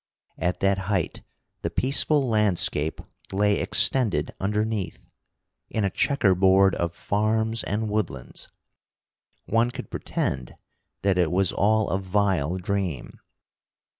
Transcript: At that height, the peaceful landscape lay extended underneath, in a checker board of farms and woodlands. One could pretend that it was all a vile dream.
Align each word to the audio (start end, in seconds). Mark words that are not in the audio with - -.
At 0.39 0.61
that 0.61 0.79
height, 0.89 1.21
the 1.61 1.69
peaceful 1.69 2.27
landscape 2.27 3.01
lay 3.31 3.59
extended 3.59 4.33
underneath, 4.39 5.05
in 5.69 5.83
a 5.83 5.91
checker 5.91 6.33
board 6.33 6.73
of 6.73 6.95
farms 6.95 7.63
and 7.63 7.87
woodlands. 7.87 8.49
One 9.45 9.69
could 9.69 9.91
pretend 9.91 10.55
that 11.03 11.19
it 11.19 11.31
was 11.31 11.53
all 11.53 11.89
a 11.89 11.99
vile 11.99 12.57
dream. 12.57 13.19